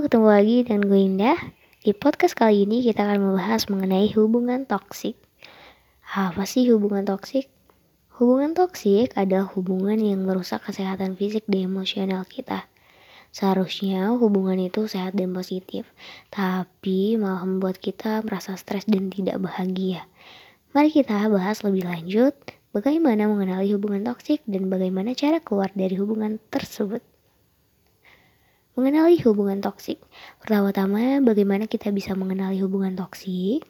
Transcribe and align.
ketemu 0.00 0.32
lagi 0.32 0.56
dengan 0.64 0.82
gue 0.88 0.96
Indah. 0.96 1.38
Di 1.84 1.92
podcast 1.92 2.32
kali 2.32 2.64
ini 2.64 2.80
kita 2.80 3.04
akan 3.04 3.20
membahas 3.20 3.68
mengenai 3.68 4.08
hubungan 4.16 4.64
toksik. 4.64 5.12
Apa 6.16 6.48
sih 6.48 6.72
hubungan 6.72 7.04
toksik? 7.04 7.52
Hubungan 8.16 8.56
toksik 8.56 9.12
adalah 9.12 9.44
hubungan 9.52 10.00
yang 10.00 10.24
merusak 10.24 10.64
kesehatan 10.64 11.20
fisik 11.20 11.44
dan 11.44 11.68
emosional 11.68 12.24
kita. 12.24 12.64
Seharusnya 13.28 14.16
hubungan 14.16 14.56
itu 14.64 14.88
sehat 14.88 15.20
dan 15.20 15.36
positif, 15.36 15.84
tapi 16.32 17.20
malah 17.20 17.44
membuat 17.44 17.76
kita 17.76 18.24
merasa 18.24 18.56
stres 18.56 18.88
dan 18.88 19.12
tidak 19.12 19.36
bahagia. 19.36 20.08
Mari 20.72 20.96
kita 20.96 21.28
bahas 21.28 21.60
lebih 21.60 21.84
lanjut 21.84 22.32
bagaimana 22.72 23.28
mengenali 23.28 23.76
hubungan 23.76 24.08
toksik 24.08 24.40
dan 24.48 24.72
bagaimana 24.72 25.12
cara 25.12 25.44
keluar 25.44 25.68
dari 25.76 26.00
hubungan 26.00 26.40
tersebut. 26.48 27.04
Mengenali 28.80 29.20
hubungan 29.28 29.60
toksik. 29.60 30.00
Pertama-tama, 30.40 31.20
bagaimana 31.20 31.68
kita 31.68 31.92
bisa 31.92 32.16
mengenali 32.16 32.64
hubungan 32.64 32.96
toksik? 32.96 33.60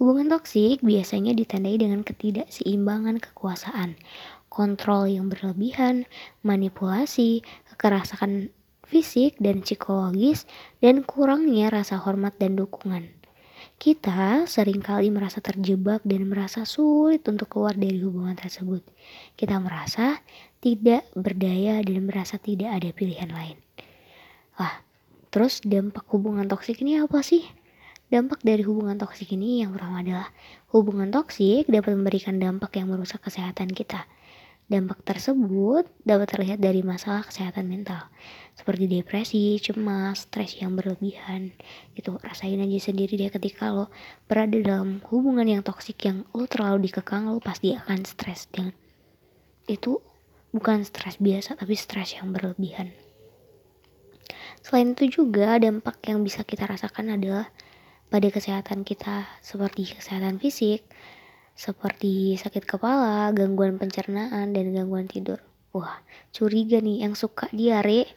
Hubungan 0.00 0.32
toksik 0.32 0.80
biasanya 0.80 1.36
ditandai 1.36 1.76
dengan 1.76 2.00
ketidakseimbangan 2.00 3.20
kekuasaan, 3.20 4.00
kontrol 4.48 5.04
yang 5.04 5.28
berlebihan, 5.28 6.08
manipulasi, 6.40 7.44
kekerasan 7.68 8.48
fisik 8.88 9.36
dan 9.36 9.60
psikologis, 9.60 10.48
dan 10.80 11.04
kurangnya 11.04 11.68
rasa 11.68 12.00
hormat 12.00 12.40
dan 12.40 12.56
dukungan. 12.56 13.04
Kita 13.76 14.48
sering 14.48 14.80
kali 14.80 15.12
merasa 15.12 15.44
terjebak 15.44 16.00
dan 16.08 16.24
merasa 16.24 16.64
sulit 16.64 17.20
untuk 17.28 17.52
keluar 17.52 17.76
dari 17.76 18.00
hubungan 18.00 18.40
tersebut. 18.40 18.80
Kita 19.36 19.60
merasa 19.60 20.24
tidak 20.64 21.04
berdaya 21.12 21.84
dan 21.84 22.08
merasa 22.08 22.40
tidak 22.40 22.72
ada 22.80 22.88
pilihan 22.96 23.28
lain. 23.28 23.67
Lah, 24.58 24.82
terus 25.30 25.62
dampak 25.62 26.04
hubungan 26.10 26.50
toksik 26.50 26.82
ini 26.82 26.98
apa 26.98 27.22
sih? 27.22 27.46
Dampak 28.10 28.42
dari 28.42 28.66
hubungan 28.66 28.98
toksik 28.98 29.30
ini 29.38 29.62
yang 29.62 29.70
pertama 29.70 30.02
adalah 30.02 30.28
hubungan 30.74 31.14
toksik 31.14 31.70
dapat 31.70 31.94
memberikan 31.94 32.42
dampak 32.42 32.74
yang 32.74 32.90
merusak 32.90 33.22
kesehatan 33.22 33.70
kita. 33.70 34.10
Dampak 34.68 35.00
tersebut 35.00 35.88
dapat 36.04 36.28
terlihat 36.28 36.60
dari 36.60 36.84
masalah 36.84 37.24
kesehatan 37.24 37.72
mental, 37.72 38.04
seperti 38.52 38.84
depresi, 38.84 39.56
cemas, 39.56 40.28
stres 40.28 40.60
yang 40.60 40.76
berlebihan. 40.76 41.56
Itu 41.96 42.20
rasain 42.20 42.60
aja 42.60 42.92
sendiri 42.92 43.16
deh 43.16 43.32
ketika 43.32 43.72
lo 43.72 43.88
berada 44.28 44.60
dalam 44.60 45.00
hubungan 45.08 45.48
yang 45.48 45.64
toksik 45.64 46.04
yang 46.04 46.28
lo 46.36 46.44
terlalu 46.44 46.84
dikekang, 46.84 47.32
lo 47.32 47.40
pasti 47.40 47.72
akan 47.72 48.04
stres. 48.04 48.44
Dan 48.52 48.76
itu 49.64 50.04
bukan 50.52 50.84
stres 50.84 51.16
biasa, 51.16 51.56
tapi 51.56 51.72
stres 51.72 52.20
yang 52.20 52.28
berlebihan. 52.36 52.92
Selain 54.68 54.92
itu 54.92 55.24
juga 55.24 55.56
dampak 55.56 55.96
yang 56.04 56.20
bisa 56.20 56.44
kita 56.44 56.68
rasakan 56.68 57.16
adalah 57.16 57.48
pada 58.12 58.28
kesehatan 58.28 58.84
kita 58.84 59.24
seperti 59.40 59.96
kesehatan 59.96 60.36
fisik, 60.36 60.84
seperti 61.56 62.36
sakit 62.36 62.68
kepala, 62.68 63.32
gangguan 63.32 63.80
pencernaan, 63.80 64.52
dan 64.52 64.76
gangguan 64.76 65.08
tidur. 65.08 65.40
Wah, 65.72 66.04
curiga 66.36 66.84
nih 66.84 67.00
yang 67.00 67.16
suka 67.16 67.48
diare, 67.48 68.12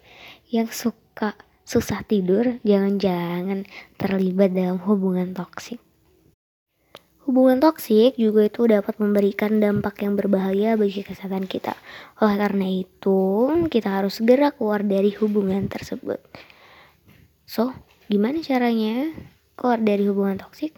yang 0.52 0.67
suka 0.67 1.39
susah 1.63 2.03
tidur, 2.03 2.59
jangan-jangan 2.67 3.63
terlibat 3.95 4.52
dalam 4.52 4.75
hubungan 4.83 5.31
toksik. 5.31 5.79
Hubungan 7.22 7.61
toksik 7.61 8.17
juga 8.17 8.50
itu 8.50 8.66
dapat 8.66 8.97
memberikan 8.97 9.61
dampak 9.61 10.02
yang 10.02 10.17
berbahaya 10.17 10.73
bagi 10.73 11.05
kesehatan 11.05 11.45
kita. 11.45 11.78
Oleh 12.17 12.33
karena 12.33 12.66
itu, 12.66 13.22
kita 13.69 14.02
harus 14.02 14.17
segera 14.17 14.50
keluar 14.50 14.81
dari 14.81 15.13
hubungan 15.22 15.69
tersebut. 15.69 16.17
So, 17.45 17.78
gimana 18.09 18.41
caranya 18.41 19.13
keluar 19.53 19.78
dari 19.78 20.09
hubungan 20.09 20.41
toksik? 20.41 20.73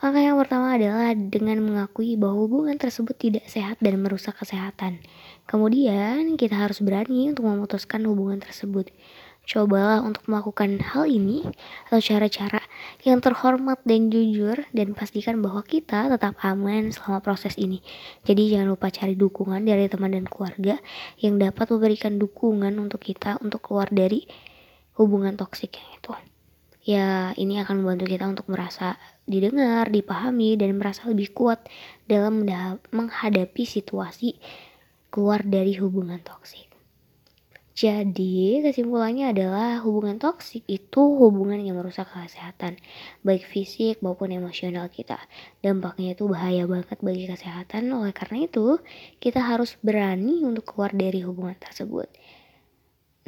Langkah 0.00 0.24
yang 0.24 0.40
pertama 0.40 0.80
adalah 0.80 1.12
dengan 1.12 1.60
mengakui 1.60 2.16
bahwa 2.16 2.48
hubungan 2.48 2.80
tersebut 2.80 3.20
tidak 3.20 3.44
sehat 3.52 3.76
dan 3.84 4.00
merusak 4.00 4.32
kesehatan. 4.40 5.04
Kemudian, 5.44 6.40
kita 6.40 6.56
harus 6.56 6.80
berani 6.80 7.28
untuk 7.28 7.52
memutuskan 7.52 8.08
hubungan 8.08 8.40
tersebut. 8.40 8.88
Cobalah 9.44 10.00
untuk 10.00 10.24
melakukan 10.24 10.80
hal 10.80 11.04
ini 11.04 11.44
atau 11.92 12.00
cara-cara 12.00 12.59
yang 13.00 13.24
terhormat 13.24 13.80
dan 13.88 14.12
jujur 14.12 14.60
dan 14.76 14.92
pastikan 14.92 15.40
bahwa 15.40 15.64
kita 15.64 16.12
tetap 16.12 16.36
aman 16.44 16.92
selama 16.92 17.24
proses 17.24 17.56
ini. 17.56 17.80
Jadi 18.28 18.52
jangan 18.52 18.76
lupa 18.76 18.92
cari 18.92 19.16
dukungan 19.16 19.64
dari 19.64 19.88
teman 19.88 20.12
dan 20.12 20.28
keluarga 20.28 20.76
yang 21.20 21.40
dapat 21.40 21.66
memberikan 21.72 22.20
dukungan 22.20 22.76
untuk 22.76 23.00
kita 23.00 23.40
untuk 23.40 23.64
keluar 23.64 23.88
dari 23.88 24.28
hubungan 25.00 25.32
toksik 25.36 25.80
yang 25.80 25.90
itu. 25.96 26.12
Ya, 26.80 27.36
ini 27.36 27.60
akan 27.60 27.84
membantu 27.84 28.08
kita 28.08 28.24
untuk 28.24 28.48
merasa 28.48 28.96
didengar, 29.28 29.92
dipahami, 29.92 30.56
dan 30.56 30.80
merasa 30.80 31.04
lebih 31.12 31.36
kuat 31.36 31.60
dalam 32.08 32.48
menghadapi 32.88 33.68
situasi 33.68 34.40
keluar 35.12 35.44
dari 35.44 35.76
hubungan 35.76 36.24
toksik. 36.24 36.69
Jadi 37.70 38.60
kesimpulannya 38.66 39.30
adalah 39.30 39.78
hubungan 39.86 40.18
toksik 40.18 40.66
itu 40.66 41.00
hubungan 41.00 41.62
yang 41.62 41.78
merusak 41.78 42.10
kesehatan 42.10 42.76
baik 43.22 43.46
fisik 43.46 44.02
maupun 44.02 44.34
emosional 44.34 44.90
kita. 44.90 45.22
Dampaknya 45.62 46.18
itu 46.18 46.26
bahaya 46.26 46.66
banget 46.66 46.98
bagi 46.98 47.30
kesehatan. 47.30 47.86
Oleh 47.94 48.10
karena 48.10 48.50
itu, 48.50 48.82
kita 49.22 49.38
harus 49.38 49.78
berani 49.80 50.42
untuk 50.42 50.66
keluar 50.66 50.90
dari 50.90 51.22
hubungan 51.22 51.54
tersebut. 51.56 52.10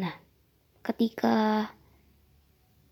Nah, 0.02 0.14
ketika 0.82 1.70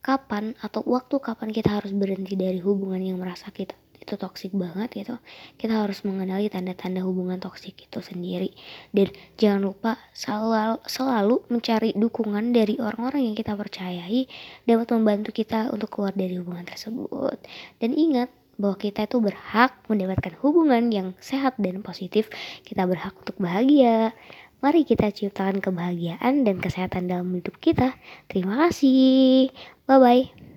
kapan 0.00 0.54
atau 0.62 0.80
waktu 0.86 1.18
kapan 1.18 1.50
kita 1.50 1.82
harus 1.82 1.92
berhenti 1.92 2.38
dari 2.38 2.62
hubungan 2.62 3.02
yang 3.02 3.18
merasa 3.20 3.52
kita 3.52 3.79
itu 4.00 4.16
toksik 4.16 4.56
banget 4.56 5.04
gitu 5.04 5.14
kita 5.60 5.84
harus 5.84 6.02
mengenali 6.02 6.48
tanda-tanda 6.48 7.04
hubungan 7.04 7.36
toksik 7.38 7.76
itu 7.76 8.00
sendiri 8.00 8.50
dan 8.96 9.12
jangan 9.36 9.70
lupa 9.70 10.00
selalu 10.16 10.80
selalu 10.88 11.36
mencari 11.52 11.92
dukungan 11.92 12.50
dari 12.56 12.80
orang-orang 12.80 13.30
yang 13.30 13.36
kita 13.36 13.52
percayai 13.52 14.26
dapat 14.64 14.88
membantu 14.96 15.30
kita 15.36 15.68
untuk 15.70 15.92
keluar 15.92 16.16
dari 16.16 16.40
hubungan 16.40 16.64
tersebut 16.64 17.38
dan 17.78 17.90
ingat 17.92 18.32
bahwa 18.60 18.76
kita 18.76 19.08
itu 19.08 19.20
berhak 19.24 19.72
mendapatkan 19.88 20.36
hubungan 20.44 20.92
yang 20.92 21.08
sehat 21.20 21.56
dan 21.56 21.80
positif 21.80 22.28
kita 22.64 22.84
berhak 22.84 23.16
untuk 23.16 23.40
bahagia 23.40 24.12
Mari 24.60 24.84
kita 24.84 25.08
ciptakan 25.08 25.64
kebahagiaan 25.64 26.44
dan 26.44 26.60
kesehatan 26.60 27.08
dalam 27.08 27.32
hidup 27.32 27.56
kita. 27.64 27.96
Terima 28.28 28.68
kasih. 28.68 29.48
Bye 29.88 29.96
bye. 29.96 30.49